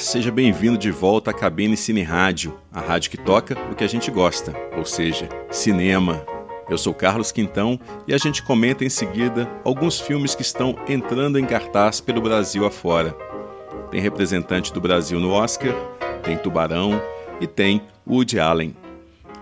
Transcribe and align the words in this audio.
Seja 0.00 0.32
bem-vindo 0.32 0.78
de 0.78 0.90
volta 0.90 1.30
à 1.30 1.34
Cabine 1.34 1.76
Cine 1.76 2.02
Rádio, 2.02 2.58
a 2.72 2.80
rádio 2.80 3.10
que 3.10 3.18
toca 3.18 3.54
o 3.70 3.74
que 3.74 3.84
a 3.84 3.86
gente 3.86 4.10
gosta, 4.10 4.54
ou 4.74 4.82
seja, 4.82 5.28
cinema. 5.50 6.24
Eu 6.70 6.78
sou 6.78 6.94
Carlos 6.94 7.30
Quintão 7.30 7.78
e 8.08 8.14
a 8.14 8.16
gente 8.16 8.42
comenta 8.42 8.82
em 8.82 8.88
seguida 8.88 9.46
alguns 9.62 10.00
filmes 10.00 10.34
que 10.34 10.40
estão 10.40 10.74
entrando 10.88 11.38
em 11.38 11.44
cartaz 11.44 12.00
pelo 12.00 12.22
Brasil 12.22 12.64
afora. 12.64 13.14
Tem 13.90 14.00
representante 14.00 14.72
do 14.72 14.80
Brasil 14.80 15.20
no 15.20 15.32
Oscar, 15.32 15.74
tem 16.24 16.38
Tubarão 16.38 17.00
e 17.38 17.46
tem 17.46 17.82
Woody 18.08 18.40
Allen. 18.40 18.74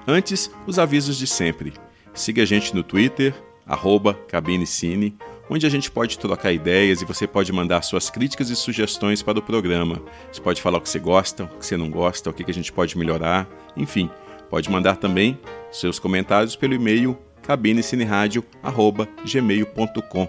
Antes, 0.08 0.50
os 0.66 0.76
avisos 0.76 1.16
de 1.18 1.28
sempre. 1.28 1.72
Siga 2.12 2.42
a 2.42 2.46
gente 2.46 2.74
no 2.74 2.82
Twitter, 2.82 3.32
arroba 3.64 4.12
Cabinecine, 4.12 5.16
onde 5.50 5.66
a 5.66 5.68
gente 5.68 5.90
pode 5.90 6.18
trocar 6.18 6.52
ideias 6.52 7.02
e 7.02 7.04
você 7.04 7.26
pode 7.26 7.52
mandar 7.52 7.82
suas 7.82 8.08
críticas 8.10 8.50
e 8.50 8.56
sugestões 8.56 9.22
para 9.22 9.38
o 9.38 9.42
programa. 9.42 10.02
Você 10.30 10.40
pode 10.40 10.60
falar 10.60 10.78
o 10.78 10.80
que 10.80 10.88
você 10.88 10.98
gosta, 10.98 11.44
o 11.44 11.58
que 11.58 11.66
você 11.66 11.76
não 11.76 11.88
gosta, 11.90 12.30
o 12.30 12.32
que 12.32 12.48
a 12.48 12.54
gente 12.54 12.72
pode 12.72 12.98
melhorar, 12.98 13.48
enfim. 13.76 14.10
Pode 14.50 14.68
mandar 14.70 14.96
também 14.96 15.38
seus 15.70 15.98
comentários 15.98 16.56
pelo 16.56 16.74
e-mail 16.74 17.18
cabinecineradio.gmail.com. 17.42 20.28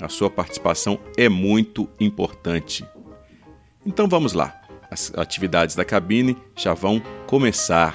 A 0.00 0.08
sua 0.08 0.30
participação 0.30 0.98
é 1.16 1.28
muito 1.28 1.88
importante. 1.98 2.84
Então 3.84 4.06
vamos 4.08 4.32
lá. 4.32 4.56
As 4.90 5.12
atividades 5.16 5.76
da 5.76 5.84
cabine 5.84 6.36
já 6.56 6.74
vão 6.74 7.00
começar. 7.26 7.94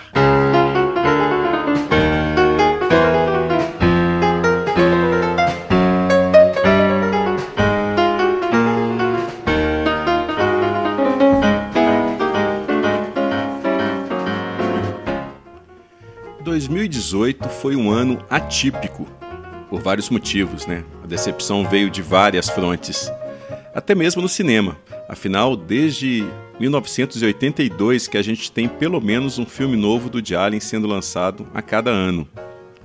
2018 17.05 17.49
foi 17.49 17.75
um 17.75 17.91
ano 17.91 18.23
atípico, 18.29 19.07
por 19.69 19.79
vários 19.79 20.09
motivos, 20.09 20.65
né? 20.65 20.83
A 21.03 21.07
decepção 21.07 21.67
veio 21.67 21.89
de 21.89 22.01
várias 22.01 22.49
frontes, 22.49 23.11
até 23.75 23.93
mesmo 23.93 24.21
no 24.23 24.29
cinema. 24.29 24.77
Afinal, 25.07 25.55
desde 25.55 26.25
1982 26.59 28.07
que 28.07 28.17
a 28.17 28.23
gente 28.23 28.51
tem 28.51 28.67
pelo 28.67 28.99
menos 28.99 29.37
um 29.37 29.45
filme 29.45 29.77
novo 29.77 30.09
do 30.09 30.15
Woody 30.15 30.35
Allen 30.35 30.59
sendo 30.59 30.87
lançado 30.87 31.47
a 31.53 31.61
cada 31.61 31.91
ano. 31.91 32.27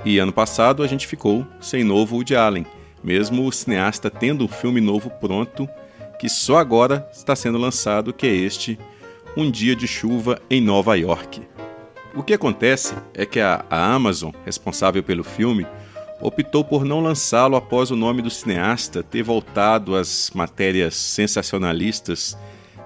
E 0.05 0.19
ano 0.19 0.33
passado 0.33 0.83
a 0.83 0.87
gente 0.87 1.07
ficou 1.07 1.47
sem 1.59 1.83
novo 1.83 2.17
Woody 2.17 2.37
Allen, 2.37 2.67
mesmo 3.03 3.47
o 3.47 3.53
cineasta 3.53 4.11
tendo 4.11 4.45
um 4.45 4.49
filme 4.49 4.83
novo 4.83 5.09
pronto 5.09 5.69
que 6.19 6.29
só 6.29 6.59
agora 6.59 7.09
está 7.11 7.35
sendo 7.35 7.57
lançado, 7.57 8.13
que 8.13 8.27
é 8.27 8.35
este 8.35 8.79
Um 9.35 9.51
Dia 9.51 9.75
de 9.75 9.89
Chuva 9.89 10.39
em 10.51 10.61
Nova 10.61 10.95
York. 10.99 11.41
O 12.15 12.25
que 12.25 12.35
acontece 12.35 12.95
é 13.15 13.25
que 13.25 13.39
a, 13.39 13.65
a 13.71 13.95
Amazon, 13.95 14.33
responsável 14.45 15.03
pelo 15.03 15.23
filme, 15.23 15.65
optou 16.21 16.65
por 16.65 16.85
não 16.85 17.01
lançá-lo 17.01 17.55
após 17.55 17.91
o 17.91 17.97
nome 17.97 18.21
do 18.21 18.29
cineasta 18.29 19.03
ter 19.03 19.23
voltado 19.23 19.95
às 19.95 20.31
matérias 20.35 20.97
sensacionalistas 20.97 22.37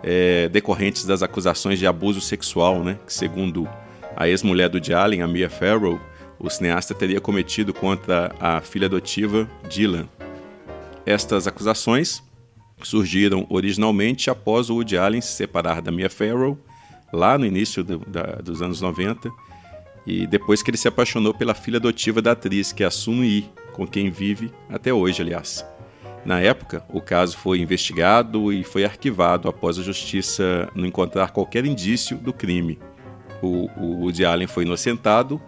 é, 0.03 0.49
decorrentes 0.51 1.07
das 1.07 1.23
acusações 1.23 1.79
de 1.79 1.87
abuso 1.87 2.21
sexual, 2.21 2.85
né, 2.85 2.99
que 3.07 3.13
segundo 3.13 3.67
a 4.15 4.29
ex-mulher 4.29 4.69
do 4.69 4.79
Allen, 4.95 5.23
a 5.23 5.27
Mia 5.27 5.49
Farrow, 5.49 5.99
o 6.39 6.51
cineasta 6.51 6.95
teria 6.95 7.21
cometido 7.21 7.73
contra 7.73 8.35
a 8.39 8.61
filha 8.61 8.87
adotiva 8.87 9.49
Dylan. 9.69 10.07
Estas 11.07 11.47
acusações 11.47 12.23
surgiram 12.83 13.47
originalmente 13.49 14.29
após 14.29 14.69
o 14.69 14.75
Woody 14.75 14.99
Allen 14.99 15.21
se 15.23 15.33
separar 15.33 15.81
da 15.81 15.91
Mia 15.91 16.11
Farrow 16.11 16.59
lá 17.15 17.39
no 17.39 17.47
início 17.47 17.83
do, 17.83 17.99
da, 17.99 18.23
dos 18.43 18.61
anos 18.61 18.81
90, 18.81 19.31
e 20.07 20.27
depois 20.27 20.63
que 20.63 20.71
ele 20.71 20.77
se 20.77 20.89
apaixonou 20.89 21.33
pela 21.33 21.55
filha 21.55 21.79
adotiva 21.79 22.21
da 22.21 22.33
atriz, 22.33 22.73
que 22.73 22.83
é 22.83 22.87
a 22.87 22.91
Sun 22.91 23.25
Yi, 23.25 23.49
com 23.73 23.87
quem 23.87 24.11
vive 24.11 24.53
até 24.69 24.93
hoje, 24.93 25.23
aliás. 25.23 25.65
Na 26.25 26.41
época, 26.41 26.85
o 26.89 27.01
caso 27.01 27.37
foi 27.37 27.61
investigado 27.61 28.53
e 28.53 28.65
foi 28.65 28.85
arquivado 28.85 29.49
após 29.49 29.79
a 29.79 29.83
justiça 29.83 30.71
não 30.75 30.87
encontrar 30.87 31.31
qualquer 31.31 31.65
indício 31.67 32.17
do 32.17 32.33
crime. 32.33 32.79
O, 33.43 33.69
o 33.79 34.01
Woody 34.01 34.25
Allen 34.25 34.47
foi 34.47 34.65
inocentado, 34.65 35.41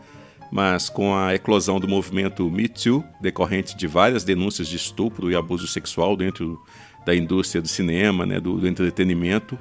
mas 0.50 0.90
com 0.90 1.14
a 1.14 1.34
eclosão 1.34 1.80
do 1.80 1.88
movimento 1.88 2.50
Me 2.50 2.68
Too, 2.68 3.02
decorrente 3.20 3.76
de 3.76 3.86
várias 3.86 4.22
denúncias 4.22 4.68
de 4.68 4.76
estupro 4.76 5.30
e 5.30 5.36
abuso 5.36 5.66
sexual 5.66 6.16
dentro 6.16 6.62
da 7.06 7.14
indústria 7.14 7.62
do 7.62 7.68
cinema, 7.68 8.26
né, 8.26 8.38
do, 8.38 8.58
do 8.58 8.68
entretenimento, 8.68 9.58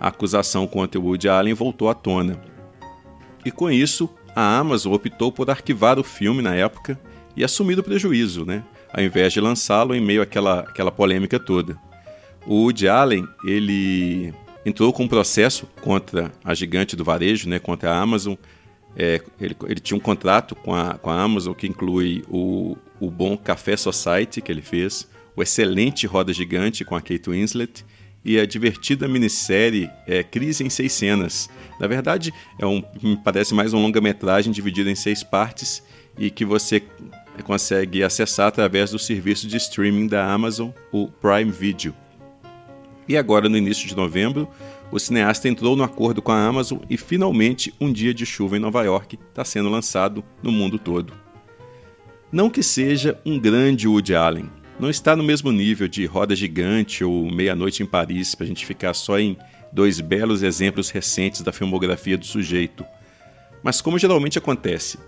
a 0.00 0.08
acusação 0.08 0.66
contra 0.66 1.00
Woody 1.00 1.28
Allen 1.28 1.54
voltou 1.54 1.88
à 1.88 1.94
tona. 1.94 2.40
E 3.44 3.50
com 3.50 3.70
isso, 3.70 4.08
a 4.34 4.58
Amazon 4.58 4.92
optou 4.92 5.32
por 5.32 5.50
arquivar 5.50 5.98
o 5.98 6.04
filme 6.04 6.42
na 6.42 6.54
época 6.54 7.00
e 7.36 7.44
assumir 7.44 7.78
o 7.78 7.82
prejuízo, 7.82 8.44
né? 8.44 8.64
ao 8.92 9.02
invés 9.02 9.32
de 9.32 9.40
lançá-lo 9.40 9.94
em 9.94 10.00
meio 10.00 10.22
àquela, 10.22 10.60
àquela 10.60 10.90
polêmica 10.90 11.38
toda. 11.38 11.78
O 12.46 12.62
Woody 12.62 12.88
Allen, 12.88 13.26
ele 13.44 14.32
entrou 14.64 14.92
com 14.92 15.04
um 15.04 15.08
processo 15.08 15.68
contra 15.80 16.32
a 16.42 16.54
gigante 16.54 16.96
do 16.96 17.04
varejo, 17.04 17.48
né, 17.48 17.58
contra 17.58 17.90
a 17.90 18.00
Amazon. 18.00 18.34
É, 18.96 19.22
ele, 19.40 19.56
ele, 19.66 19.80
tinha 19.80 19.96
um 19.96 20.00
contrato 20.00 20.54
com 20.54 20.74
a, 20.74 20.94
com 20.94 21.10
a 21.10 21.20
Amazon 21.20 21.54
que 21.54 21.66
inclui 21.66 22.24
o, 22.28 22.76
o 22.98 23.10
bom 23.10 23.36
Café 23.36 23.76
Society 23.76 24.40
que 24.40 24.50
ele 24.50 24.62
fez, 24.62 25.08
o 25.36 25.42
excelente 25.42 26.06
Roda 26.06 26.32
Gigante 26.32 26.84
com 26.84 26.96
a 26.96 27.00
Kate 27.00 27.30
Winslet 27.30 27.84
e 28.24 28.38
a 28.38 28.46
divertida 28.46 29.06
minissérie 29.08 29.90
é, 30.06 30.22
Crise 30.22 30.64
em 30.64 30.70
Seis 30.70 30.92
Cenas. 30.92 31.48
Na 31.80 31.86
verdade, 31.86 32.32
é 32.58 32.66
um, 32.66 32.82
me 33.02 33.16
parece 33.16 33.54
mais 33.54 33.72
uma 33.72 33.82
longa-metragem 33.82 34.52
dividida 34.52 34.90
em 34.90 34.94
seis 34.94 35.22
partes 35.22 35.82
e 36.18 36.30
que 36.30 36.44
você 36.44 36.82
consegue 37.44 38.02
acessar 38.02 38.48
através 38.48 38.90
do 38.90 38.98
serviço 38.98 39.46
de 39.46 39.56
streaming 39.56 40.08
da 40.08 40.30
Amazon, 40.30 40.70
o 40.92 41.08
Prime 41.08 41.50
Video. 41.50 41.94
E 43.08 43.16
agora, 43.16 43.48
no 43.48 43.56
início 43.56 43.88
de 43.88 43.96
novembro, 43.96 44.48
o 44.90 44.98
cineasta 44.98 45.48
entrou 45.48 45.76
no 45.76 45.84
acordo 45.84 46.20
com 46.20 46.32
a 46.32 46.46
Amazon 46.46 46.78
e 46.90 46.96
finalmente 46.96 47.72
Um 47.80 47.92
Dia 47.92 48.12
de 48.12 48.26
Chuva 48.26 48.56
em 48.56 48.60
Nova 48.60 48.82
York 48.82 49.18
está 49.28 49.44
sendo 49.44 49.68
lançado 49.68 50.24
no 50.42 50.50
mundo 50.50 50.78
todo. 50.78 51.12
Não 52.30 52.50
que 52.50 52.62
seja 52.62 53.18
um 53.24 53.38
grande 53.38 53.88
Woody 53.88 54.14
Allen, 54.14 54.50
não 54.78 54.88
está 54.88 55.16
no 55.16 55.24
mesmo 55.24 55.50
nível 55.50 55.88
de 55.88 56.06
Roda 56.06 56.36
Gigante 56.36 57.02
ou 57.02 57.30
Meia-Noite 57.30 57.82
em 57.82 57.86
Paris, 57.86 58.34
para 58.34 58.44
a 58.44 58.48
gente 58.48 58.64
ficar 58.64 58.94
só 58.94 59.18
em 59.18 59.36
dois 59.72 60.00
belos 60.00 60.42
exemplos 60.42 60.90
recentes 60.90 61.42
da 61.42 61.52
filmografia 61.52 62.16
do 62.16 62.24
sujeito. 62.24 62.84
Mas 63.62 63.80
como 63.80 63.98
geralmente 63.98 64.38
acontece 64.38 64.98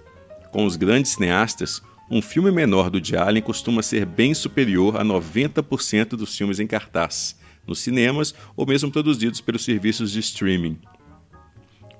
com 0.50 0.64
os 0.64 0.76
grandes 0.76 1.12
cineastas, 1.12 1.80
um 2.10 2.20
filme 2.20 2.50
menor 2.50 2.90
do 2.90 3.00
de 3.00 3.16
Allen 3.16 3.42
costuma 3.42 3.82
ser 3.82 4.04
bem 4.04 4.34
superior 4.34 4.96
a 4.96 5.04
90% 5.04 6.08
dos 6.16 6.36
filmes 6.36 6.58
em 6.58 6.66
cartaz, 6.66 7.38
nos 7.64 7.78
cinemas 7.78 8.34
ou 8.56 8.66
mesmo 8.66 8.90
produzidos 8.90 9.40
pelos 9.40 9.64
serviços 9.64 10.10
de 10.10 10.18
streaming. 10.18 10.78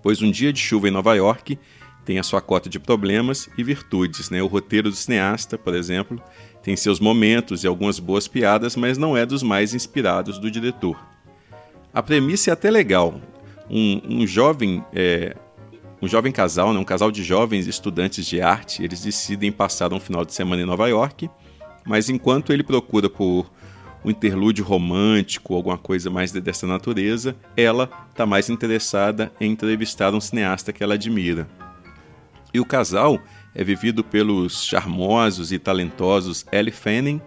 Pois 0.02 0.20
Um 0.20 0.30
Dia 0.30 0.52
de 0.52 0.58
Chuva 0.58 0.88
em 0.88 0.90
Nova 0.90 1.14
York 1.14 1.56
tem 2.04 2.18
a 2.18 2.22
sua 2.24 2.40
cota 2.40 2.68
de 2.68 2.80
problemas 2.80 3.48
e 3.56 3.62
virtudes. 3.62 4.30
Né? 4.30 4.42
O 4.42 4.46
roteiro 4.46 4.90
do 4.90 4.96
cineasta, 4.96 5.56
por 5.56 5.74
exemplo, 5.74 6.20
tem 6.62 6.76
seus 6.76 7.00
momentos 7.00 7.64
e 7.64 7.66
algumas 7.66 7.98
boas 7.98 8.28
piadas, 8.28 8.76
mas 8.76 8.98
não 8.98 9.16
é 9.16 9.24
dos 9.24 9.42
mais 9.42 9.74
inspirados 9.74 10.38
do 10.38 10.50
diretor. 10.50 10.96
A 11.92 12.02
premissa 12.02 12.50
é 12.50 12.52
até 12.52 12.70
legal. 12.70 13.20
Um, 13.68 14.22
um 14.22 14.26
jovem 14.26 14.84
é, 14.92 15.36
um 16.02 16.08
jovem 16.08 16.32
casal, 16.32 16.72
né, 16.72 16.78
um 16.78 16.84
casal 16.84 17.10
de 17.10 17.22
jovens 17.22 17.66
estudantes 17.66 18.24
de 18.24 18.40
arte, 18.40 18.82
eles 18.82 19.02
decidem 19.02 19.52
passar 19.52 19.92
um 19.92 20.00
final 20.00 20.24
de 20.24 20.32
semana 20.32 20.62
em 20.62 20.64
Nova 20.64 20.88
York, 20.88 21.28
mas 21.84 22.08
enquanto 22.08 22.52
ele 22.52 22.62
procura 22.62 23.08
por 23.10 23.50
um 24.02 24.10
interlúdio 24.10 24.64
romântico, 24.64 25.54
alguma 25.54 25.76
coisa 25.76 26.08
mais 26.08 26.32
dessa 26.32 26.66
natureza, 26.66 27.36
ela 27.54 27.88
está 28.10 28.24
mais 28.24 28.48
interessada 28.48 29.30
em 29.38 29.50
entrevistar 29.52 30.14
um 30.14 30.20
cineasta 30.20 30.72
que 30.72 30.82
ela 30.82 30.94
admira. 30.94 31.46
E 32.52 32.58
o 32.58 32.64
casal 32.64 33.20
é 33.54 33.64
vivido 33.64 34.02
pelos 34.04 34.64
charmosos 34.64 35.52
e 35.52 35.58
talentosos 35.58 36.46
Elle 36.52 36.70
Fanning 36.70 37.20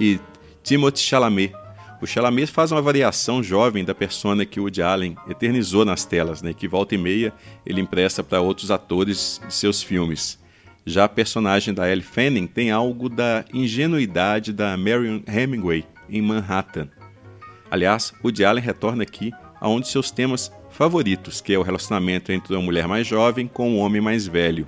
e 0.00 0.18
Timothy 0.62 1.00
Chalamet. 1.00 1.52
O 2.00 2.06
Chalamet 2.06 2.50
faz 2.50 2.70
uma 2.70 2.80
variação 2.80 3.42
jovem 3.42 3.84
da 3.84 3.94
persona 3.94 4.44
que 4.44 4.60
Woody 4.60 4.82
Allen 4.82 5.16
eternizou 5.28 5.84
nas 5.84 6.04
telas, 6.04 6.42
né, 6.42 6.52
que 6.52 6.68
volta 6.68 6.94
e 6.94 6.98
meia 6.98 7.32
ele 7.66 7.80
empresta 7.80 8.22
para 8.22 8.40
outros 8.40 8.70
atores 8.70 9.40
de 9.46 9.52
seus 9.52 9.82
filmes. 9.82 10.38
Já 10.86 11.04
a 11.04 11.08
personagem 11.08 11.74
da 11.74 11.88
Elle 11.88 12.02
Fanning 12.02 12.46
tem 12.46 12.70
algo 12.70 13.08
da 13.08 13.44
ingenuidade 13.52 14.52
da 14.52 14.76
Marion 14.76 15.20
Hemingway 15.26 15.84
em 16.08 16.22
Manhattan. 16.22 16.88
Aliás, 17.70 18.14
Woody 18.24 18.44
Allen 18.44 18.64
retorna 18.64 19.02
aqui 19.02 19.32
a 19.60 19.68
um 19.68 19.80
de 19.80 19.88
seus 19.88 20.10
temas 20.10 20.50
favoritos, 20.70 21.40
que 21.40 21.52
é 21.52 21.58
o 21.58 21.62
relacionamento 21.62 22.32
entre 22.32 22.54
uma 22.54 22.62
mulher 22.62 22.86
mais 22.86 23.06
jovem 23.06 23.46
com 23.46 23.70
um 23.70 23.78
homem 23.78 24.00
mais 24.00 24.26
velho. 24.26 24.66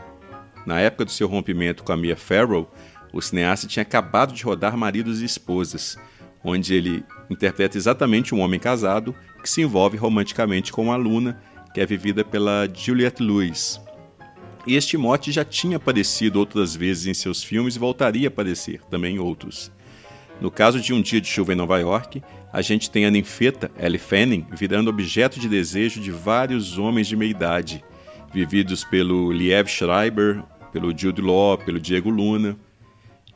Na 0.66 0.80
época 0.80 1.04
do 1.04 1.10
seu 1.10 1.26
rompimento 1.28 1.82
com 1.82 1.92
a 1.92 1.96
Mia 1.96 2.16
Farrow, 2.16 2.70
o 3.12 3.20
cineasta 3.20 3.66
tinha 3.66 3.82
acabado 3.82 4.32
de 4.32 4.44
rodar 4.44 4.76
Maridos 4.76 5.20
e 5.20 5.24
Esposas, 5.24 5.96
onde 6.44 6.74
ele 6.74 7.04
interpreta 7.28 7.76
exatamente 7.76 8.34
um 8.34 8.40
homem 8.40 8.60
casado 8.60 9.14
que 9.42 9.48
se 9.48 9.62
envolve 9.62 9.96
romanticamente 9.96 10.72
com 10.72 10.84
uma 10.84 10.94
aluna 10.94 11.40
que 11.72 11.80
é 11.80 11.86
vivida 11.86 12.24
pela 12.24 12.68
Juliette 12.72 13.22
Lewis. 13.22 13.80
E 14.66 14.74
este 14.74 14.96
mote 14.96 15.32
já 15.32 15.44
tinha 15.44 15.78
aparecido 15.78 16.38
outras 16.38 16.76
vezes 16.76 17.06
em 17.06 17.14
seus 17.14 17.42
filmes 17.42 17.76
e 17.76 17.78
voltaria 17.78 18.28
a 18.28 18.30
aparecer 18.30 18.82
também 18.90 19.16
em 19.16 19.18
outros. 19.18 19.72
No 20.40 20.50
caso 20.50 20.80
de 20.80 20.92
Um 20.92 21.00
Dia 21.02 21.20
de 21.20 21.28
Chuva 21.28 21.52
em 21.52 21.56
Nova 21.56 21.78
York, 21.78 22.22
a 22.52 22.62
gente 22.62 22.90
tem 22.90 23.06
a 23.06 23.10
ninfeta 23.10 23.70
Ellie 23.78 23.98
Fanning 23.98 24.46
virando 24.50 24.90
objeto 24.90 25.38
de 25.38 25.48
desejo 25.48 26.00
de 26.00 26.10
vários 26.10 26.78
homens 26.78 27.06
de 27.06 27.16
meia 27.16 27.30
idade, 27.30 27.84
vividos 28.32 28.84
pelo 28.84 29.32
Liev 29.32 29.68
Schreiber, 29.68 30.42
pelo 30.72 30.96
Jude 30.96 31.20
Law, 31.20 31.58
pelo 31.58 31.80
Diego 31.80 32.10
Luna. 32.10 32.56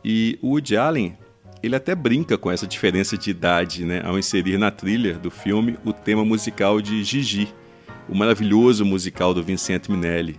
E 0.05 0.39
o 0.43 0.51
Woody 0.51 0.77
Allen, 0.77 1.17
ele 1.63 1.75
até 1.75 1.95
brinca 1.95 2.37
com 2.37 2.51
essa 2.51 2.67
diferença 2.67 3.17
de 3.17 3.31
idade, 3.31 3.85
né, 3.85 4.03
ao 4.05 4.19
inserir 4.19 4.59
na 4.59 4.71
trilha 4.71 5.15
do 5.15 5.31
filme 5.31 5.79
o 5.85 5.93
tema 5.93 6.25
musical 6.25 6.81
de 6.81 7.03
Gigi, 7.03 7.49
o 8.09 8.15
maravilhoso 8.15 8.85
musical 8.85 9.33
do 9.33 9.43
Vincent 9.43 9.89
Minelli, 9.89 10.39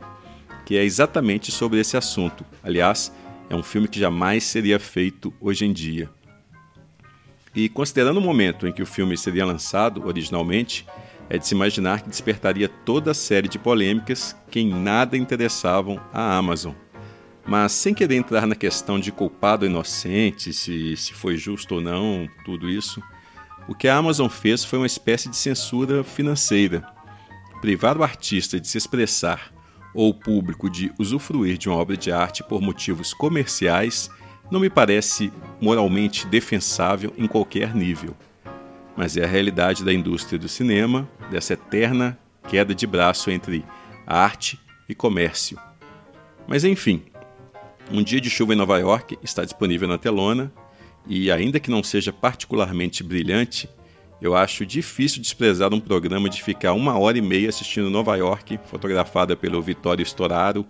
que 0.66 0.78
é 0.78 0.84
exatamente 0.84 1.52
sobre 1.52 1.80
esse 1.80 1.98
assunto. 1.98 2.46
Aliás, 2.64 3.12
é 3.50 3.56
um 3.56 3.64
filme 3.64 3.88
que 3.88 4.00
jamais 4.00 4.44
seria 4.44 4.80
feito 4.80 5.34
hoje 5.42 5.66
em 5.66 5.74
dia. 5.74 6.10
E 7.56 7.70
considerando 7.70 8.18
o 8.18 8.22
momento 8.22 8.68
em 8.68 8.72
que 8.72 8.82
o 8.82 8.86
filme 8.86 9.18
seria 9.18 9.46
lançado 9.46 10.06
originalmente, 10.06 10.86
é 11.30 11.38
de 11.38 11.48
se 11.48 11.56
imaginar 11.56 12.02
que 12.02 12.10
despertaria 12.10 12.68
toda 12.68 13.12
a 13.12 13.16
série 13.16 13.48
de 13.48 13.58
polêmicas 13.58 14.36
que 14.50 14.60
em 14.60 14.70
nada 14.70 15.18
interessavam 15.18 16.00
a 16.14 16.38
Amazon. 16.38 16.74
Mas 17.48 17.72
sem 17.74 17.94
querer 17.94 18.16
entrar 18.16 18.48
na 18.48 18.56
questão 18.56 19.00
de 19.00 19.12
culpado 19.12 19.66
ou 19.66 19.70
inocente, 19.72 20.52
se, 20.52 20.98
se 20.98 21.14
foi 21.14 21.38
justo 21.38 21.76
ou 21.76 21.82
não, 21.82 22.28
tudo 22.44 22.70
isso, 22.70 23.02
o 23.68 23.76
que 23.76 23.88
a 23.88 23.96
Amazon 23.96 24.28
fez 24.28 24.64
foi 24.64 24.80
uma 24.80 24.88
espécie 24.88 25.30
de 25.30 25.38
censura 25.38 26.04
financeira. 26.04 26.86
Privar 27.62 27.98
o 27.98 28.04
artista 28.04 28.60
de 28.60 28.68
se 28.68 28.78
expressar 28.78 29.52
ou 29.94 30.10
o 30.10 30.14
público 30.14 30.70
de 30.70 30.92
usufruir 31.00 31.58
de 31.58 31.70
uma 31.70 31.78
obra 31.78 31.96
de 31.96 32.12
arte 32.12 32.44
por 32.44 32.62
motivos 32.62 33.14
comerciais 33.14 34.10
não 34.52 34.60
me 34.60 34.70
parece 34.70 35.32
moralmente 35.60 36.28
defensável 36.28 37.14
em 37.18 37.28
qualquer 37.28 37.74
nível. 37.74 38.16
Mas 38.96 39.18
é 39.18 39.24
a 39.24 39.28
realidade 39.28 39.84
da 39.84 39.94
indústria 39.94 40.40
do 40.40 40.48
cinema, 40.48 41.10
dessa 41.30 41.54
eterna 41.54 42.18
queda 42.48 42.74
de 42.74 42.88
braço 42.88 43.30
entre 43.30 43.66
arte 44.06 44.60
e 44.88 44.96
comércio. 44.96 45.58
Mas 46.48 46.64
enfim, 46.64 47.04
Um 47.92 48.02
Dia 48.02 48.20
de 48.20 48.30
Chuva 48.30 48.54
em 48.54 48.58
Nova 48.58 48.80
York 48.80 49.18
está 49.22 49.44
disponível 49.44 49.88
na 49.88 49.98
telona 49.98 50.52
e, 51.08 51.30
ainda 51.32 51.60
que 51.60 51.70
não 51.70 51.84
seja 51.84 52.12
particularmente 52.12 53.04
brilhante, 53.04 53.70
eu 54.22 54.36
acho 54.36 54.66
difícil 54.66 55.22
desprezar 55.22 55.74
um 55.74 55.80
programa 55.80 56.30
de 56.30 56.42
ficar 56.42 56.74
uma 56.74 56.98
hora 56.98 57.18
e 57.18 57.22
meia 57.22 57.50
assistindo 57.50 57.90
Nova 57.90 58.16
York, 58.16 58.60
fotografada 58.66 59.36
pelo 59.36 59.62
Vittorio 59.62 60.04
Storaro 60.06 60.66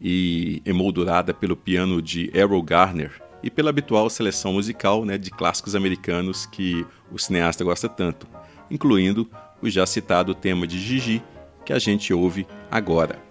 e 0.00 0.60
emoldurada 0.66 1.32
pelo 1.32 1.56
piano 1.56 2.02
de 2.02 2.30
Errol 2.34 2.62
Garner 2.62 3.29
e 3.42 3.50
pela 3.50 3.70
habitual 3.70 4.08
seleção 4.10 4.52
musical 4.52 5.04
né, 5.04 5.16
de 5.16 5.30
clássicos 5.30 5.74
americanos 5.74 6.46
que 6.46 6.86
o 7.10 7.18
cineasta 7.18 7.64
gosta 7.64 7.88
tanto, 7.88 8.26
incluindo 8.70 9.28
o 9.62 9.68
já 9.68 9.86
citado 9.86 10.34
tema 10.34 10.66
de 10.66 10.78
Gigi, 10.78 11.22
que 11.64 11.72
a 11.72 11.78
gente 11.78 12.12
ouve 12.12 12.46
agora. 12.70 13.29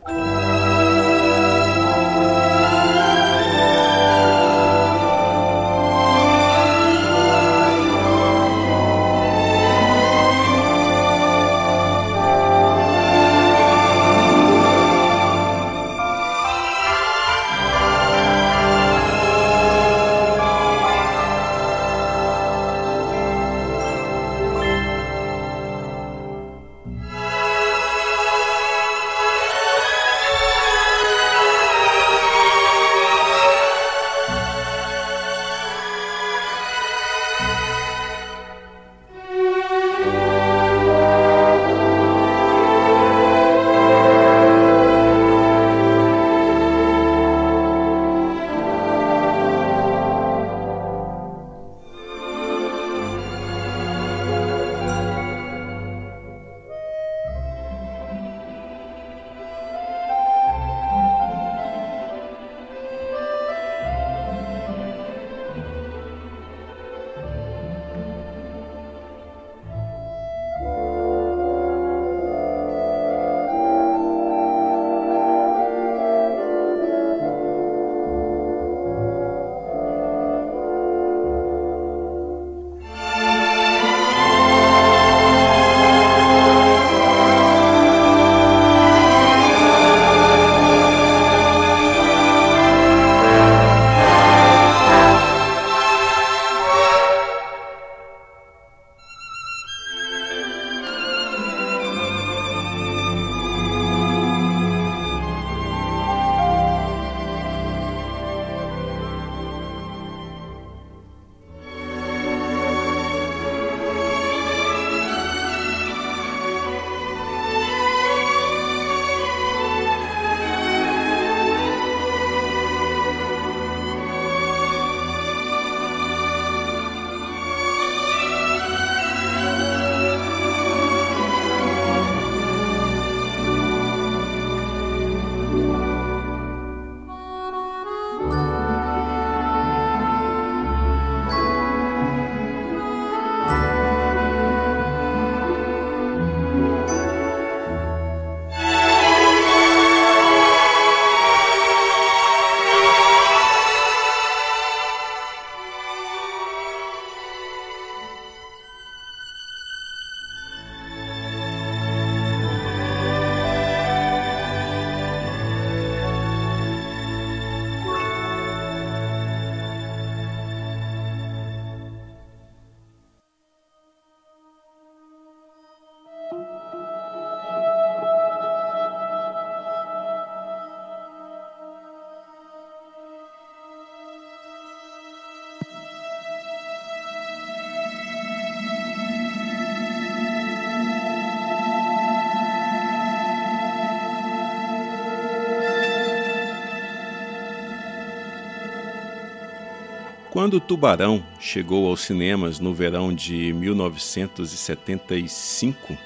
Quando 200.40 200.62
Tubarão 200.62 201.22
chegou 201.38 201.90
aos 201.90 202.00
cinemas 202.00 202.62
no 202.62 202.74
verão 202.74 203.14
de 203.14 203.52
1975, 203.52 205.98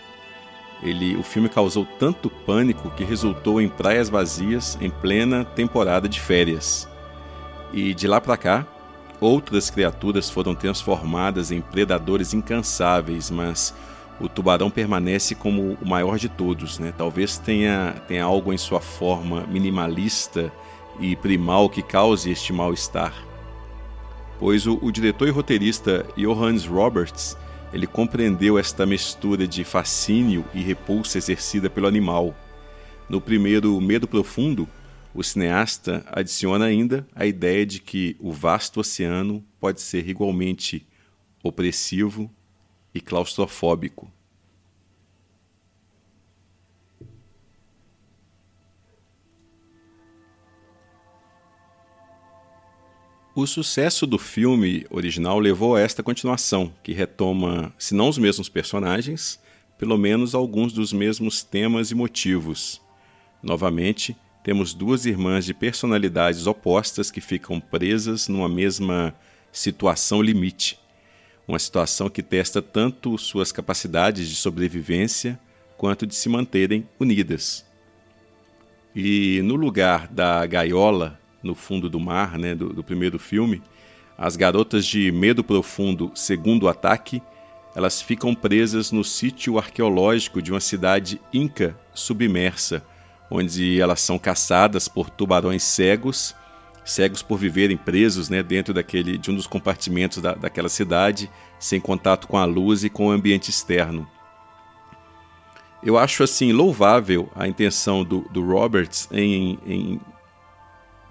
ele, 0.81 1.15
o 1.15 1.21
filme 1.21 1.47
causou 1.47 1.85
tanto 1.85 2.31
pânico 2.31 2.89
que 2.89 3.03
resultou 3.03 3.61
em 3.61 3.69
praias 3.69 4.09
vazias 4.09 4.75
em 4.81 4.89
plena 4.89 5.45
temporada 5.45 6.09
de 6.09 6.19
férias. 6.19 6.89
E 7.71 7.93
de 7.93 8.07
lá 8.07 8.19
para 8.19 8.35
cá, 8.35 8.65
outras 9.21 9.69
criaturas 9.69 10.31
foram 10.31 10.55
transformadas 10.55 11.51
em 11.51 11.61
predadores 11.61 12.33
incansáveis, 12.33 13.29
mas 13.29 13.71
o 14.19 14.27
tubarão 14.27 14.71
permanece 14.71 15.35
como 15.35 15.77
o 15.79 15.87
maior 15.87 16.17
de 16.17 16.27
todos. 16.27 16.79
Né? 16.79 16.91
Talvez 16.97 17.37
tenha, 17.37 18.01
tenha 18.07 18.23
algo 18.23 18.51
em 18.51 18.57
sua 18.57 18.81
forma 18.81 19.45
minimalista 19.45 20.51
e 20.99 21.15
primal 21.15 21.69
que 21.69 21.83
cause 21.83 22.31
este 22.31 22.51
mal-estar. 22.51 23.13
Pois 24.39 24.67
o, 24.67 24.77
o 24.81 24.91
diretor 24.91 25.27
e 25.27 25.31
roteirista 25.31 26.05
Johannes 26.17 26.65
Roberts 26.65 27.37
ele 27.73 27.87
compreendeu 27.87 28.59
esta 28.59 28.85
mistura 28.85 29.47
de 29.47 29.63
fascínio 29.63 30.45
e 30.53 30.61
repulsa 30.61 31.17
exercida 31.17 31.71
pelo 31.71 31.87
animal. 31.87 32.35
No 33.09 33.19
primeiro 33.19 33.81
Medo 33.81 34.07
Profundo, 34.07 34.69
o 35.13 35.23
cineasta 35.23 36.05
adiciona 36.07 36.65
ainda 36.65 37.07
a 37.15 37.25
ideia 37.25 37.65
de 37.65 37.79
que 37.79 38.15
o 38.19 38.31
vasto 38.31 38.79
oceano 38.79 39.43
pode 39.59 39.81
ser 39.81 40.07
igualmente 40.07 40.85
opressivo 41.43 42.29
e 42.93 43.01
claustrofóbico. 43.01 44.11
O 53.35 53.47
sucesso 53.47 54.05
do 54.05 54.19
filme 54.19 54.85
original 54.91 55.39
levou 55.39 55.75
a 55.75 55.81
esta 55.81 56.03
continuação, 56.03 56.71
que 56.83 56.93
retoma, 56.93 57.73
se 57.79 57.95
não 57.95 58.07
os 58.07 58.19
mesmos 58.19 58.47
personagens, 58.47 59.39
pelo 59.75 59.97
menos 59.97 60.35
alguns 60.35 60.71
dos 60.71 60.93
mesmos 60.93 61.41
temas 61.41 61.89
e 61.89 61.95
motivos. 61.95 62.79
Novamente, 63.41 64.15
temos 64.43 64.75
duas 64.75 65.07
irmãs 65.07 65.45
de 65.45 65.53
personalidades 65.55 66.45
opostas 66.45 67.09
que 67.09 67.19
ficam 67.19 67.59
presas 67.59 68.27
numa 68.27 68.47
mesma 68.47 69.15
situação 69.51 70.21
limite. 70.21 70.79
Uma 71.47 71.57
situação 71.57 72.11
que 72.11 72.21
testa 72.21 72.61
tanto 72.61 73.17
suas 73.17 73.51
capacidades 73.51 74.29
de 74.29 74.35
sobrevivência 74.35 75.39
quanto 75.75 76.05
de 76.05 76.13
se 76.13 76.29
manterem 76.29 76.87
unidas. 76.99 77.65
E 78.95 79.41
no 79.43 79.55
lugar 79.55 80.07
da 80.07 80.45
gaiola 80.45 81.19
no 81.43 81.53
fundo 81.53 81.89
do 81.89 81.99
mar, 81.99 82.39
né, 82.39 82.55
do, 82.55 82.69
do 82.69 82.83
primeiro 82.83 83.19
filme, 83.19 83.61
as 84.17 84.35
garotas 84.35 84.85
de 84.85 85.11
Medo 85.11 85.43
Profundo, 85.43 86.11
segundo 86.15 86.67
ataque, 86.69 87.21
elas 87.75 88.01
ficam 88.01 88.33
presas 88.33 88.91
no 88.91 89.03
sítio 89.03 89.57
arqueológico 89.57 90.41
de 90.41 90.51
uma 90.51 90.59
cidade 90.59 91.19
inca 91.33 91.77
submersa, 91.93 92.85
onde 93.29 93.81
elas 93.81 93.99
são 93.99 94.19
caçadas 94.19 94.87
por 94.87 95.09
tubarões 95.09 95.63
cegos, 95.63 96.35
cegos 96.85 97.23
por 97.23 97.37
viverem 97.37 97.75
presos 97.75 98.29
né, 98.29 98.43
dentro 98.43 98.73
daquele, 98.73 99.17
de 99.17 99.31
um 99.31 99.35
dos 99.35 99.47
compartimentos 99.47 100.19
da, 100.19 100.35
daquela 100.35 100.69
cidade, 100.69 101.29
sem 101.59 101.79
contato 101.79 102.27
com 102.27 102.37
a 102.37 102.45
luz 102.45 102.83
e 102.83 102.89
com 102.89 103.07
o 103.07 103.11
ambiente 103.11 103.49
externo. 103.49 104.07
Eu 105.81 105.97
acho 105.97 106.23
assim 106.23 106.53
louvável 106.53 107.29
a 107.35 107.47
intenção 107.47 108.03
do, 108.03 108.21
do 108.29 108.45
Roberts 108.45 109.09
em, 109.11 109.59
em 109.65 110.01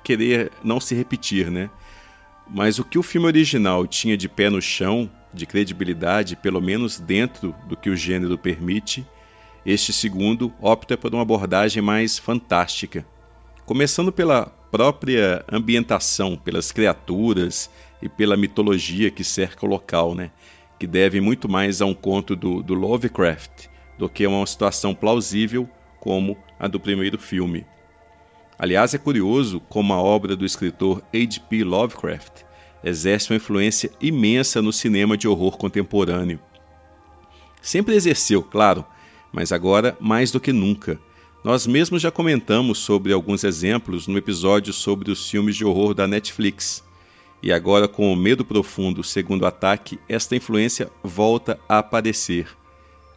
querer 0.02 0.50
não 0.62 0.80
se 0.80 0.94
repetir, 0.94 1.50
né? 1.50 1.70
Mas 2.48 2.78
o 2.78 2.84
que 2.84 2.98
o 2.98 3.02
filme 3.02 3.26
original 3.26 3.86
tinha 3.86 4.16
de 4.16 4.28
pé 4.28 4.50
no 4.50 4.60
chão, 4.60 5.10
de 5.32 5.46
credibilidade, 5.46 6.36
pelo 6.36 6.60
menos 6.60 6.98
dentro 6.98 7.54
do 7.66 7.76
que 7.76 7.88
o 7.88 7.96
gênero 7.96 8.36
permite, 8.36 9.06
este 9.64 9.92
segundo 9.92 10.52
opta 10.60 10.96
por 10.96 11.12
uma 11.14 11.22
abordagem 11.22 11.82
mais 11.82 12.18
fantástica. 12.18 13.06
Começando 13.64 14.12
pela 14.12 14.46
própria 14.70 15.44
ambientação, 15.50 16.36
pelas 16.36 16.72
criaturas 16.72 17.70
e 18.02 18.08
pela 18.08 18.36
mitologia 18.36 19.10
que 19.10 19.22
cerca 19.22 19.64
o 19.64 19.68
local, 19.68 20.14
né? 20.14 20.30
que 20.82 20.86
deve 20.86 21.20
muito 21.20 21.48
mais 21.48 21.80
a 21.80 21.86
um 21.86 21.94
conto 21.94 22.34
do, 22.34 22.60
do 22.60 22.74
Lovecraft 22.74 23.68
do 23.96 24.08
que 24.08 24.24
a 24.24 24.28
uma 24.28 24.44
situação 24.44 24.92
plausível 24.92 25.68
como 26.00 26.36
a 26.58 26.66
do 26.66 26.80
primeiro 26.80 27.16
filme. 27.18 27.64
Aliás, 28.62 28.94
é 28.94 28.98
curioso 28.98 29.58
como 29.58 29.92
a 29.92 30.00
obra 30.00 30.36
do 30.36 30.46
escritor 30.46 31.02
H.P. 31.12 31.64
Lovecraft 31.64 32.44
exerce 32.84 33.28
uma 33.28 33.36
influência 33.36 33.90
imensa 34.00 34.62
no 34.62 34.72
cinema 34.72 35.16
de 35.16 35.26
horror 35.26 35.56
contemporâneo. 35.56 36.38
Sempre 37.60 37.96
exerceu, 37.96 38.40
claro, 38.40 38.86
mas 39.32 39.50
agora 39.50 39.96
mais 39.98 40.30
do 40.30 40.38
que 40.38 40.52
nunca. 40.52 40.96
Nós 41.42 41.66
mesmos 41.66 42.00
já 42.00 42.12
comentamos 42.12 42.78
sobre 42.78 43.12
alguns 43.12 43.42
exemplos 43.42 44.06
no 44.06 44.16
episódio 44.16 44.72
sobre 44.72 45.10
os 45.10 45.28
filmes 45.28 45.56
de 45.56 45.64
horror 45.64 45.92
da 45.92 46.06
Netflix. 46.06 46.84
E 47.42 47.52
agora, 47.52 47.88
com 47.88 48.12
o 48.12 48.16
Medo 48.16 48.44
Profundo, 48.44 49.02
segundo 49.02 49.44
ataque, 49.44 49.98
esta 50.08 50.36
influência 50.36 50.88
volta 51.02 51.58
a 51.68 51.78
aparecer. 51.78 52.46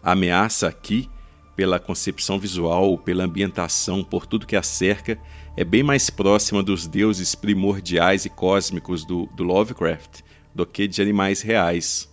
A 0.02 0.14
ameaça 0.14 0.68
aqui 0.68 1.08
pela 1.56 1.80
concepção 1.80 2.38
visual, 2.38 2.98
pela 2.98 3.24
ambientação, 3.24 4.04
por 4.04 4.26
tudo 4.26 4.46
que 4.46 4.56
a 4.56 4.64
cerca, 4.64 5.18
é 5.56 5.64
bem 5.64 5.84
mais 5.84 6.10
próxima 6.10 6.62
dos 6.62 6.86
deuses 6.86 7.34
primordiais 7.34 8.26
e 8.26 8.30
cósmicos 8.30 9.06
do, 9.06 9.26
do 9.28 9.44
Lovecraft 9.44 10.22
do 10.54 10.66
que 10.66 10.88
de 10.88 11.02
animais 11.02 11.42
reais. 11.42 12.10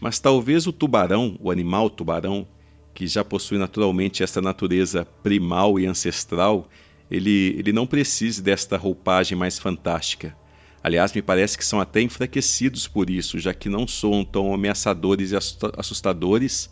Mas 0.00 0.18
talvez 0.18 0.66
o 0.66 0.72
tubarão, 0.72 1.36
o 1.40 1.50
animal 1.50 1.88
tubarão, 1.88 2.46
que 2.92 3.06
já 3.06 3.24
possui 3.24 3.58
naturalmente 3.58 4.22
essa 4.22 4.40
natureza 4.40 5.04
primal 5.04 5.78
e 5.78 5.86
ancestral, 5.86 6.68
ele, 7.10 7.56
ele 7.58 7.72
não 7.72 7.86
precise 7.86 8.42
desta 8.42 8.76
roupagem 8.76 9.38
mais 9.38 9.58
fantástica. 9.58 10.36
Aliás, 10.82 11.12
me 11.12 11.22
parece 11.22 11.56
que 11.56 11.64
são 11.64 11.80
até 11.80 12.00
enfraquecidos 12.00 12.86
por 12.86 13.10
isso, 13.10 13.38
já 13.38 13.52
que 13.52 13.68
não 13.68 13.86
são 13.86 14.24
tão 14.24 14.52
ameaçadores 14.52 15.32
e 15.32 15.36
assustadores 15.76 16.70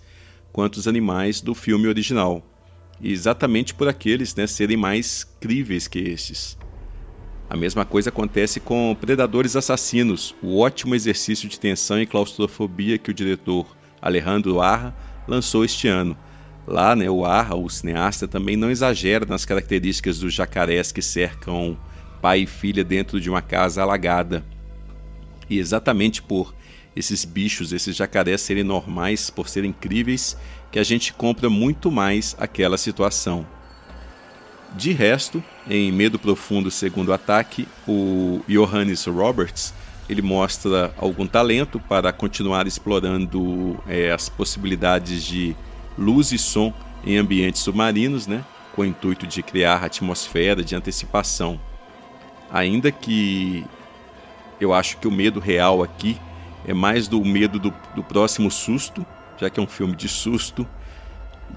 quanto 0.57 0.77
os 0.77 0.89
animais 0.89 1.43
do 1.43 1.55
filme 1.55 1.87
original, 1.87 2.43
exatamente 3.05 3.75
por 3.75 3.89
aqueles 3.89 4.35
né, 4.35 4.47
serem 4.47 4.75
mais 4.75 5.23
críveis 5.39 5.87
que 5.87 5.99
estes. 5.99 6.57
A 7.51 7.55
mesma 7.55 7.85
coisa 7.85 8.09
acontece 8.09 8.59
com 8.59 8.97
Predadores 8.99 9.55
Assassinos, 9.55 10.35
o 10.43 10.59
ótimo 10.59 10.95
exercício 10.95 11.47
de 11.47 11.61
tensão 11.61 12.01
e 12.01 12.07
claustrofobia 12.07 12.97
que 12.97 13.11
o 13.11 13.15
diretor 13.15 13.77
Alejandro 14.01 14.63
Arra 14.63 14.97
lançou 15.29 15.63
este 15.63 15.89
ano. 15.89 16.17
Lá, 16.67 16.97
né, 16.97 17.11
o 17.11 17.27
Arra, 17.27 17.55
o 17.55 17.69
cineasta, 17.69 18.27
também 18.27 18.57
não 18.57 18.71
exagera 18.71 19.27
nas 19.27 19.45
características 19.45 20.21
dos 20.21 20.33
jacarés 20.33 20.91
que 20.91 21.03
cercam 21.03 21.77
pai 22.23 22.41
e 22.41 22.47
filha 22.47 22.83
dentro 22.83 23.21
de 23.21 23.29
uma 23.29 23.43
casa 23.43 23.83
alagada. 23.83 24.43
E 25.51 25.59
exatamente 25.59 26.23
por 26.23 26.55
esses 26.97 27.25
bichos, 27.27 27.73
esses 27.73 27.95
jacarés 27.95 28.41
serem 28.41 28.65
normais, 28.65 29.29
por 29.29 29.49
serem 29.49 29.71
incríveis, 29.71 30.37
que 30.73 30.79
a 30.79 30.83
gente 30.83 31.13
compra 31.13 31.51
muito 31.51 31.91
mais 31.93 32.35
aquela 32.41 32.79
situação. 32.79 33.47
De 34.75 34.93
resto, 34.93 35.45
em 35.69 35.93
Medo 35.93 36.19
Profundo 36.19 36.71
Segundo 36.71 37.13
Ataque, 37.13 37.69
o 37.87 38.41
Johannes 38.49 39.05
Roberts 39.05 39.75
ele 40.09 40.23
mostra 40.23 40.95
algum 40.97 41.27
talento 41.27 41.81
para 41.81 42.13
continuar 42.13 42.67
explorando 42.67 43.79
é, 43.89 44.13
as 44.13 44.29
possibilidades 44.29 45.25
de 45.25 45.57
luz 45.99 46.31
e 46.33 46.39
som 46.39 46.73
em 47.05 47.17
ambientes 47.17 47.61
submarinos, 47.63 48.27
né, 48.27 48.45
com 48.75 48.83
o 48.83 48.85
intuito 48.85 49.27
de 49.27 49.43
criar 49.43 49.85
atmosfera 49.85 50.63
de 50.63 50.75
antecipação. 50.75 51.61
Ainda 52.51 52.93
que 52.93 53.65
eu 54.61 54.73
acho 54.73 54.99
que 54.99 55.09
o 55.09 55.11
medo 55.11 55.41
real 55.41 55.83
aqui 55.83 56.19
é 56.67 56.75
mais 56.75 57.07
do 57.07 57.25
medo 57.25 57.59
do, 57.59 57.73
do 57.95 58.03
próximo 58.03 58.51
susto, 58.51 59.07
já 59.39 59.49
que 59.49 59.61
é 59.61 59.63
um 59.63 59.69
filme 59.69 59.95
de 59.95 60.09
susto, 60.09 60.67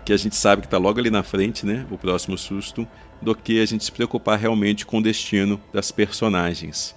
que 0.06 0.13
a 0.13 0.18
gente 0.18 0.36
sabe 0.36 0.62
que 0.62 0.68
está 0.68 0.78
logo 0.78 1.00
ali 1.00 1.10
na 1.10 1.24
frente, 1.24 1.66
né? 1.66 1.86
O 1.89 1.98
próximo 1.98 2.38
susto, 2.38 2.88
do 3.20 3.34
que 3.34 3.60
a 3.60 3.66
gente 3.66 3.84
se 3.84 3.92
preocupar 3.92 4.38
realmente 4.38 4.86
com 4.86 5.00
o 5.00 5.04
destino 5.04 5.60
das 5.74 5.92
personagens. 5.92 6.96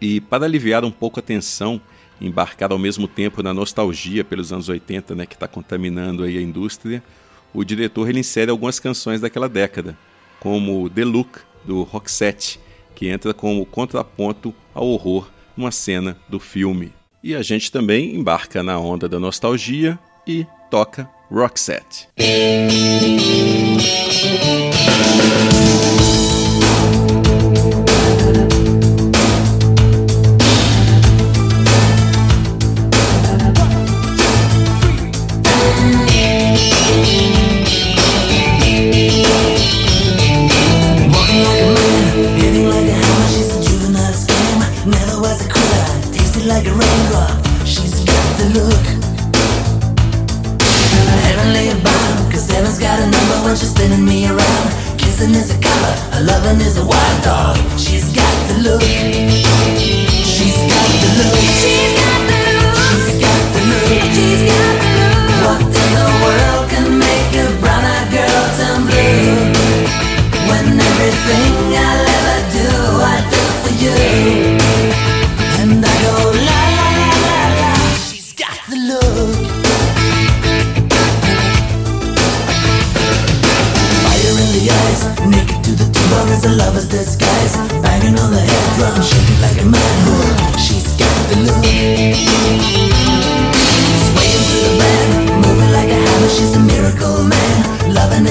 E 0.00 0.20
para 0.22 0.46
aliviar 0.46 0.84
um 0.84 0.90
pouco 0.90 1.20
a 1.20 1.22
tensão, 1.22 1.80
embarcar 2.18 2.72
ao 2.72 2.78
mesmo 2.78 3.06
tempo 3.06 3.42
na 3.42 3.52
nostalgia 3.52 4.24
pelos 4.24 4.52
anos 4.52 4.68
80, 4.68 5.14
né, 5.14 5.26
que 5.26 5.34
está 5.34 5.46
contaminando 5.46 6.24
aí 6.24 6.38
a 6.38 6.42
indústria, 6.42 7.02
o 7.52 7.62
diretor 7.62 8.08
ele 8.08 8.20
insere 8.20 8.50
algumas 8.50 8.80
canções 8.80 9.20
daquela 9.20 9.48
década, 9.48 9.96
como 10.40 10.88
The 10.88 11.04
Look, 11.04 11.40
do 11.64 11.82
Roxette, 11.82 12.58
que 12.94 13.08
entra 13.08 13.34
como 13.34 13.64
contraponto 13.66 14.54
ao 14.74 14.88
horror 14.88 15.28
uma 15.56 15.70
cena 15.70 16.16
do 16.28 16.38
filme. 16.38 16.92
E 17.22 17.34
a 17.34 17.42
gente 17.42 17.72
também 17.72 18.14
embarca 18.14 18.62
na 18.62 18.78
onda 18.78 19.08
da 19.08 19.18
nostalgia 19.18 19.98
e 20.26 20.46
toca 20.70 21.08
Roxette. 21.30 22.08
Loving 56.22 56.60
is 56.60 56.76
a 56.76 56.84
wild 56.84 57.24
dog. 57.24 57.56
She's 57.78 58.12
got 58.14 58.23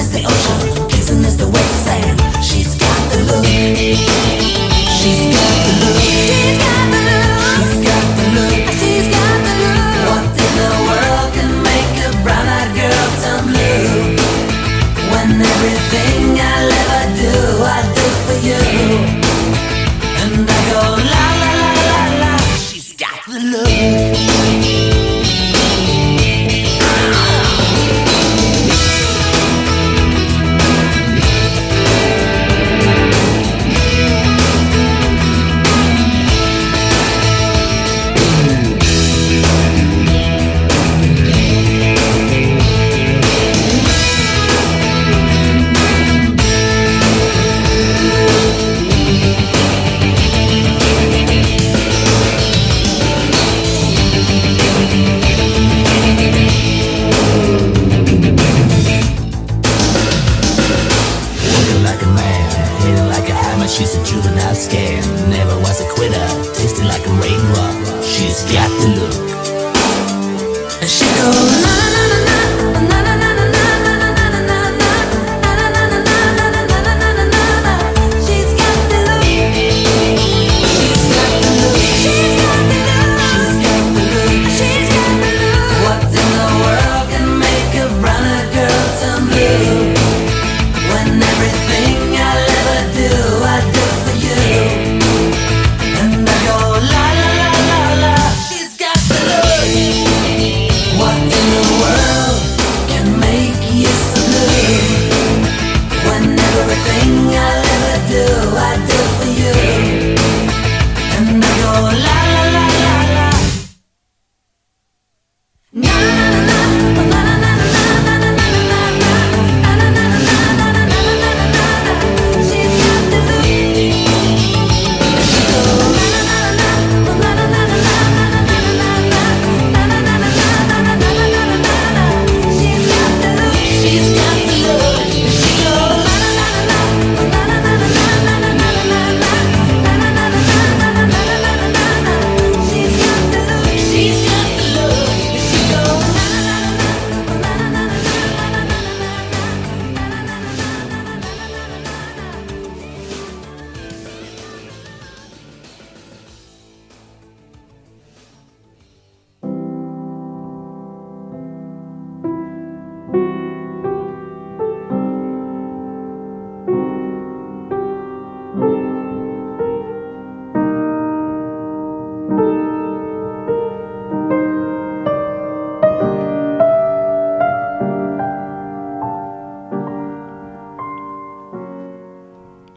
Say. 0.04 0.33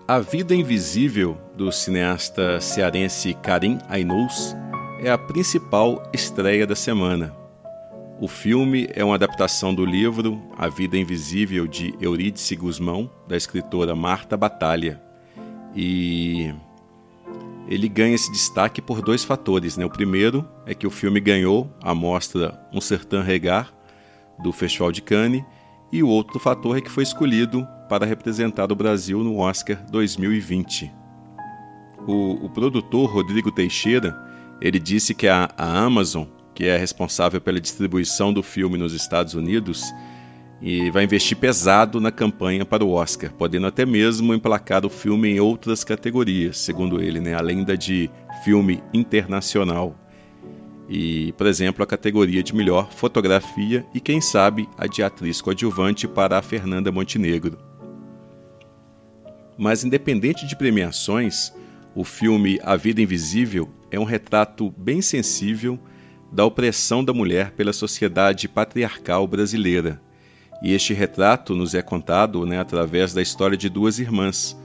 A 0.09 0.19
Vida 0.19 0.55
Invisível, 0.55 1.37
do 1.53 1.69
cineasta 1.69 2.61
cearense 2.61 3.33
Karim 3.33 3.77
Ainous, 3.89 4.55
é 5.01 5.11
a 5.11 5.17
principal 5.17 6.01
estreia 6.13 6.65
da 6.65 6.77
semana. 6.77 7.35
O 8.17 8.25
filme 8.25 8.87
é 8.93 9.03
uma 9.03 9.15
adaptação 9.15 9.75
do 9.75 9.83
livro 9.83 10.41
A 10.57 10.69
Vida 10.69 10.97
Invisível 10.97 11.67
de 11.67 11.93
Eurídice 11.99 12.55
Guzmão, 12.55 13.11
da 13.27 13.35
escritora 13.35 13.93
Marta 13.97 14.37
Batalha. 14.37 15.03
E 15.75 16.53
ele 17.67 17.89
ganha 17.89 18.15
esse 18.15 18.31
destaque 18.31 18.81
por 18.81 19.01
dois 19.01 19.25
fatores. 19.25 19.75
Né? 19.75 19.83
O 19.83 19.89
primeiro 19.89 20.47
é 20.65 20.73
que 20.73 20.87
o 20.87 20.89
filme 20.89 21.19
ganhou 21.19 21.69
a 21.83 21.93
mostra 21.93 22.57
Um 22.71 22.79
Sertão 22.79 23.21
Regar, 23.21 23.73
do 24.41 24.53
Festival 24.53 24.89
de 24.89 25.01
Cannes, 25.01 25.43
e 25.91 26.01
o 26.01 26.07
outro 26.07 26.39
fator 26.39 26.77
é 26.77 26.81
que 26.81 26.89
foi 26.89 27.03
escolhido 27.03 27.67
para 27.87 28.05
representar 28.05 28.71
o 28.71 28.75
Brasil 28.75 29.23
no 29.23 29.37
Oscar 29.37 29.83
2020. 29.89 30.91
O, 32.07 32.45
o 32.45 32.49
produtor 32.49 33.09
Rodrigo 33.09 33.51
Teixeira 33.51 34.15
ele 34.61 34.79
disse 34.79 35.13
que 35.13 35.27
a, 35.27 35.49
a, 35.57 35.79
Amazon, 35.79 36.25
que 36.53 36.65
é 36.65 36.77
responsável 36.77 37.39
pela 37.39 37.59
distribuição 37.59 38.33
do 38.33 38.41
filme 38.41 38.77
nos 38.77 38.93
Estados 38.93 39.33
Unidos, 39.33 39.83
e 40.59 40.89
vai 40.89 41.03
investir 41.03 41.37
pesado 41.37 41.99
na 41.99 42.11
campanha 42.11 42.65
para 42.65 42.83
o 42.83 42.91
Oscar, 42.91 43.31
podendo 43.31 43.67
até 43.67 43.85
mesmo 43.85 44.33
emplacar 44.33 44.85
o 44.85 44.89
filme 44.89 45.29
em 45.29 45.39
outras 45.39 45.83
categorias, 45.83 46.57
segundo 46.57 46.99
ele, 46.99 47.19
né? 47.19 47.35
além 47.35 47.63
da 47.63 47.75
de 47.75 48.09
filme 48.43 48.81
internacional. 48.91 49.95
E, 50.89 51.33
por 51.33 51.45
exemplo, 51.45 51.83
a 51.83 51.87
categoria 51.87 52.41
de 52.41 52.55
melhor 52.55 52.89
fotografia 52.91 53.85
e, 53.93 53.99
quem 53.99 54.21
sabe, 54.21 54.67
a 54.77 54.87
de 54.87 55.03
atriz 55.03 55.41
coadjuvante 55.41 56.07
para 56.07 56.39
a 56.39 56.41
Fernanda 56.41 56.91
Montenegro. 56.91 57.57
Mas, 59.57 59.83
independente 59.83 60.45
de 60.45 60.55
premiações, 60.55 61.51
o 61.95 62.03
filme 62.03 62.59
A 62.63 62.75
Vida 62.75 63.01
Invisível 63.01 63.69
é 63.89 63.99
um 63.99 64.03
retrato 64.03 64.71
bem 64.77 65.01
sensível 65.01 65.79
da 66.31 66.45
opressão 66.45 67.03
da 67.03 67.13
mulher 67.13 67.51
pela 67.51 67.73
sociedade 67.73 68.47
patriarcal 68.47 69.25
brasileira. 69.27 70.01
E 70.61 70.73
este 70.73 70.93
retrato 70.93 71.55
nos 71.55 71.73
é 71.73 71.81
contado 71.81 72.45
né, 72.45 72.59
através 72.59 73.13
da 73.13 73.21
história 73.21 73.57
de 73.57 73.69
duas 73.69 73.99
irmãs, 73.99 74.57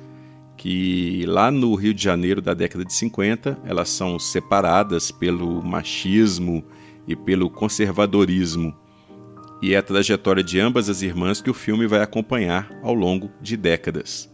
que 0.56 1.24
lá 1.26 1.50
no 1.50 1.74
Rio 1.74 1.94
de 1.94 2.02
Janeiro 2.02 2.40
da 2.40 2.54
década 2.54 2.84
de 2.84 2.92
50 2.92 3.58
elas 3.64 3.88
são 3.88 4.18
separadas 4.18 5.10
pelo 5.10 5.62
machismo 5.62 6.64
e 7.06 7.16
pelo 7.16 7.50
conservadorismo. 7.50 8.74
E 9.60 9.74
é 9.74 9.76
a 9.76 9.82
trajetória 9.82 10.42
de 10.42 10.58
ambas 10.58 10.88
as 10.88 11.02
irmãs 11.02 11.40
que 11.40 11.50
o 11.50 11.54
filme 11.54 11.86
vai 11.86 12.02
acompanhar 12.02 12.70
ao 12.82 12.94
longo 12.94 13.30
de 13.40 13.56
décadas. 13.56 14.31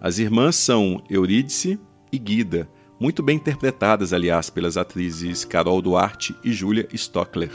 As 0.00 0.20
irmãs 0.20 0.54
são 0.54 1.02
Eurídice 1.10 1.78
e 2.12 2.18
Guida, 2.18 2.70
muito 3.00 3.20
bem 3.20 3.36
interpretadas, 3.36 4.12
aliás, 4.12 4.48
pelas 4.48 4.76
atrizes 4.76 5.44
Carol 5.44 5.82
Duarte 5.82 6.36
e 6.44 6.52
Julia 6.52 6.88
Stockler. 6.92 7.50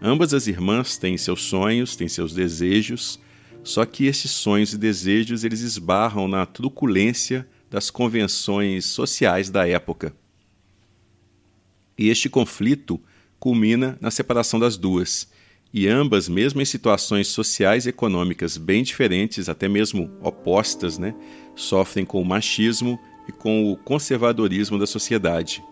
Ambas 0.00 0.32
as 0.32 0.46
irmãs 0.46 0.96
têm 0.96 1.18
seus 1.18 1.42
sonhos, 1.42 1.96
têm 1.96 2.08
seus 2.08 2.32
desejos, 2.32 3.18
só 3.64 3.84
que 3.84 4.06
esses 4.06 4.30
sonhos 4.30 4.74
e 4.74 4.78
desejos 4.78 5.42
eles 5.42 5.60
esbarram 5.60 6.28
na 6.28 6.46
truculência 6.46 7.48
das 7.68 7.90
convenções 7.90 8.84
sociais 8.84 9.50
da 9.50 9.66
época. 9.66 10.14
E 11.98 12.10
este 12.10 12.28
conflito 12.28 13.00
culmina 13.40 13.98
na 14.00 14.12
separação 14.12 14.60
das 14.60 14.76
duas, 14.76 15.28
e 15.78 15.86
ambas, 15.88 16.26
mesmo 16.26 16.62
em 16.62 16.64
situações 16.64 17.28
sociais 17.28 17.84
e 17.84 17.90
econômicas 17.90 18.56
bem 18.56 18.82
diferentes, 18.82 19.46
até 19.46 19.68
mesmo 19.68 20.10
opostas, 20.22 20.96
né, 20.96 21.14
sofrem 21.54 22.02
com 22.02 22.18
o 22.18 22.24
machismo 22.24 22.98
e 23.28 23.32
com 23.32 23.70
o 23.70 23.76
conservadorismo 23.76 24.78
da 24.78 24.86
sociedade. 24.86 25.62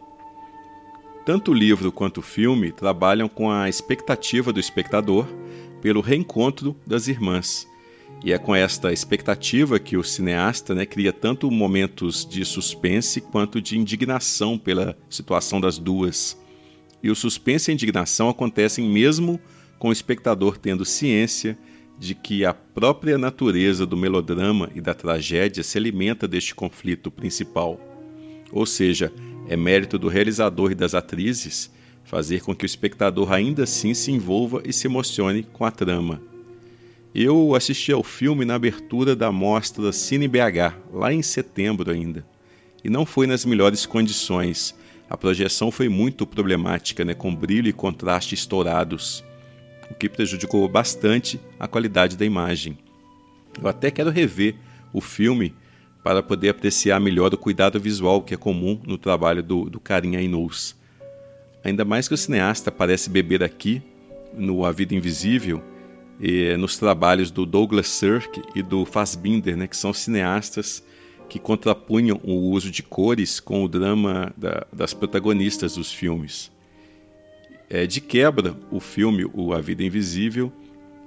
Tanto 1.25 1.53
o 1.53 1.55
livro 1.55 1.90
quanto 1.90 2.19
o 2.19 2.23
filme 2.23 2.71
trabalham 2.71 3.31
com 3.31 3.51
a 3.51 3.67
expectativa 3.67 4.53
do 4.53 4.61
espectador 4.61 5.27
pelo 5.81 6.03
reencontro 6.03 6.77
das 6.87 7.09
irmãs. 7.09 7.67
E 8.23 8.31
é 8.31 8.37
com 8.37 8.55
esta 8.55 8.93
expectativa 8.93 9.79
que 9.79 9.97
o 9.97 10.05
cineasta 10.05 10.75
né, 10.75 10.85
cria 10.85 11.14
tanto 11.14 11.51
momentos 11.51 12.27
de 12.27 12.45
suspense 12.45 13.23
quanto 13.23 13.59
de 13.59 13.79
indignação 13.79 14.59
pela 14.59 14.99
situação 15.09 15.62
das 15.62 15.79
duas. 15.79 16.38
E 17.03 17.11
o 17.11 17.17
suspense 17.17 17.71
e 17.71 17.73
a 17.73 17.75
indignação 17.75 18.29
acontecem 18.29 18.87
mesmo 18.87 19.40
com 19.85 19.90
o 19.90 19.92
espectador 19.92 20.57
tendo 20.57 20.83
ciência 20.83 21.59
de 21.99 22.14
que 22.14 22.42
a 22.42 22.55
própria 22.55 23.18
natureza 23.18 23.85
do 23.85 23.99
melodrama 23.99 24.70
e 24.75 24.81
da 24.81 24.94
tragédia 24.94 25.62
se 25.62 25.77
alimenta 25.77 26.27
deste 26.27 26.55
conflito 26.55 27.11
principal. 27.11 27.79
Ou 28.51 28.64
seja, 28.64 29.12
é 29.47 29.59
mérito 29.59 29.99
do 29.99 30.09
realizador 30.09 30.73
e 30.73 30.75
das 30.75 30.94
atrizes 30.94 31.70
fazer 32.03 32.40
com 32.40 32.57
que 32.57 32.64
o 32.64 32.66
espectador 32.66 33.31
ainda 33.31 33.64
assim 33.64 33.92
se 33.92 34.11
envolva 34.11 34.62
e 34.64 34.73
se 34.73 34.87
emocione 34.87 35.42
com 35.53 35.66
a 35.66 35.70
trama. 35.70 36.18
Eu 37.14 37.55
assisti 37.55 37.92
ao 37.92 38.03
filme 38.03 38.47
na 38.47 38.55
abertura 38.55 39.14
da 39.14 39.31
mostra 39.31 39.92
Cine 39.92 40.27
BH, 40.27 40.81
lá 40.94 41.12
em 41.12 41.20
setembro 41.20 41.90
ainda, 41.90 42.25
e 42.83 42.88
não 42.88 43.05
foi 43.05 43.27
nas 43.27 43.44
melhores 43.44 43.85
condições. 43.85 44.75
A 45.11 45.16
projeção 45.18 45.70
foi 45.70 45.90
muito 45.90 46.27
problemática, 46.27 47.05
né, 47.05 47.12
com 47.12 47.35
brilho 47.35 47.68
e 47.68 47.73
contraste 47.75 48.35
estourados, 48.35 49.23
que 50.05 50.09
prejudicou 50.17 50.69
bastante 50.69 51.40
a 51.59 51.67
qualidade 51.67 52.14
da 52.14 52.27
imagem. 52.27 52.77
Eu 53.61 53.67
até 53.67 53.90
quero 53.90 54.11
rever 54.11 54.55
o 54.93 55.01
filme 55.01 55.55
para 56.03 56.23
poder 56.23 56.51
apreciar 56.51 57.01
melhor 57.01 57.33
o 57.33 57.38
cuidado 57.38 57.81
visual 57.81 58.21
que 58.21 58.35
é 58.35 58.37
comum 58.37 58.79
no 58.87 58.99
trabalho 58.99 59.43
do, 59.43 59.71
do 59.71 59.81
Karim 59.81 60.17
Ainous. 60.17 60.77
Ainda 61.64 61.87
mais 61.87 62.07
que 62.07 62.12
o 62.12 62.19
cineasta 62.19 62.71
parece 62.71 63.09
beber 63.09 63.43
aqui, 63.43 63.81
no 64.35 64.67
A 64.67 64.73
Vida 64.73 64.95
Invisível, 64.95 65.62
nos 66.59 66.77
trabalhos 66.77 67.31
do 67.31 67.47
Douglas 67.47 67.88
Sirk 67.88 68.43
e 68.55 68.62
do 68.62 68.85
Fassbinder, 68.85 69.57
né, 69.57 69.67
que 69.67 69.77
são 69.77 69.95
cineastas 69.95 70.85
que 71.31 71.38
contrapunham 71.38 72.21
o 72.23 72.51
uso 72.51 72.71
de 72.71 72.83
cores 72.83 73.40
com 73.40 73.64
o 73.64 73.69
drama 73.69 74.35
da, 74.37 74.67
das 74.71 74.93
protagonistas 74.93 75.77
dos 75.77 75.90
filmes. 75.90 76.53
É, 77.68 77.87
de 77.87 78.00
quebra, 78.00 78.57
o 78.70 78.79
filme 78.79 79.24
O 79.33 79.53
A 79.53 79.61
Vida 79.61 79.83
Invisível 79.83 80.53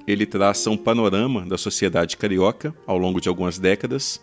ele 0.08 0.26
traça 0.26 0.70
um 0.70 0.78
panorama 0.78 1.46
da 1.46 1.58
sociedade 1.58 2.16
carioca 2.16 2.74
ao 2.86 2.98
longo 2.98 3.20
de 3.20 3.28
algumas 3.28 3.60
décadas, 3.60 4.22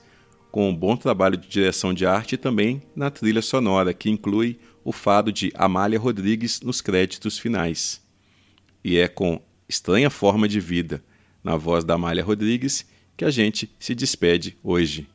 com 0.50 0.70
um 0.70 0.74
bom 0.74 0.96
trabalho 0.96 1.36
de 1.36 1.46
direção 1.46 1.92
de 1.92 2.06
arte 2.06 2.36
e 2.36 2.38
também 2.38 2.82
na 2.96 3.10
trilha 3.10 3.42
sonora, 3.42 3.92
que 3.92 4.08
inclui 4.08 4.58
o 4.82 4.92
fado 4.92 5.30
de 5.30 5.52
Amália 5.54 5.98
Rodrigues 5.98 6.62
nos 6.62 6.80
créditos 6.80 7.38
finais. 7.38 8.02
E 8.82 8.96
é 8.96 9.08
com 9.08 9.42
Estranha 9.68 10.08
Forma 10.08 10.48
de 10.48 10.58
Vida, 10.58 11.04
na 11.42 11.56
voz 11.56 11.84
da 11.84 11.94
Amália 11.94 12.24
Rodrigues, 12.24 12.86
que 13.14 13.24
a 13.24 13.30
gente 13.30 13.70
se 13.78 13.94
despede 13.94 14.56
hoje. 14.62 15.06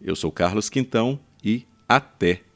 Eu 0.00 0.16
sou 0.16 0.32
Carlos 0.32 0.70
Quintão 0.70 1.20
e 1.44 1.66
até! 1.86 2.47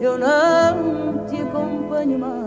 eu 0.00 0.18
não 0.18 1.26
te 1.26 1.36
acompanho 1.40 2.18
mais. 2.18 2.41